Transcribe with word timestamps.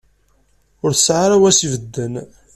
Ur 0.83 0.91
tesɛi 0.93 1.35
w 1.41 1.43
ara 1.49 1.57
s-ibedden. 1.57 2.13